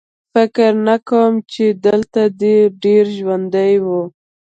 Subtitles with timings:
[0.33, 4.01] فکر نه کوم چې دلته دې ډېر ژوندي وو